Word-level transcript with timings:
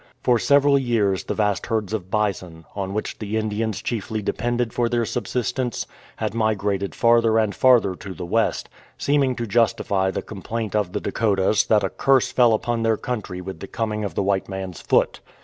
For 0.23 0.39
several 0.39 0.79
years 0.79 1.25
the 1.25 1.35
vast 1.35 1.67
herds 1.67 1.93
of 1.93 2.09
bison, 2.09 2.65
on 2.75 2.91
which 2.95 3.19
the 3.19 3.37
Indians 3.37 3.83
chiefly 3.83 4.19
depended 4.23 4.73
for 4.73 4.89
their 4.89 5.05
subsistence, 5.05 5.85
had 6.15 6.33
migrated 6.33 6.95
farther 6.95 7.37
and 7.37 7.53
farther 7.53 7.93
to 7.93 8.15
the 8.15 8.25
west, 8.25 8.67
seeming 8.97 9.35
to 9.35 9.45
justify 9.45 10.09
the 10.09 10.23
complaint 10.23 10.75
of 10.75 10.93
the 10.93 11.01
Dakotas 11.01 11.67
that 11.67 11.83
a 11.83 11.89
curse 11.91 12.31
fell 12.31 12.55
upon 12.55 12.81
their 12.81 12.97
country 12.97 13.41
with 13.41 13.59
the 13.59 13.67
coming 13.67 14.03
of 14.03 14.15
the 14.15 14.23
white 14.23 14.49
man's 14.49 14.81
foot. 14.81 15.19